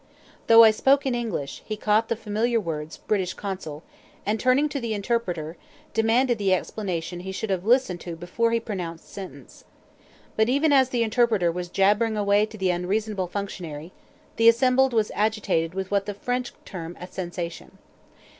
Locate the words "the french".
16.07-16.51